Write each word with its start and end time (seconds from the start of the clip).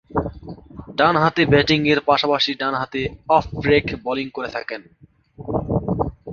ডানহাতে 0.97 1.43
ব্যাটিংয়ের 1.45 1.99
পাশাপাশি 2.01 2.51
ডানহাতে 2.53 3.01
অফ 3.29 3.45
ব্রেক 3.61 3.85
বোলিং 4.03 4.27
করে 4.29 4.49
থাকেন। 4.49 4.81